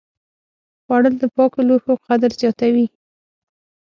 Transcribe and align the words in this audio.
خوړل 0.83 1.15
د 1.21 1.23
پاکو 1.35 1.59
لوښو 1.67 1.93
قدر 2.07 2.31
زیاتوي 2.41 2.85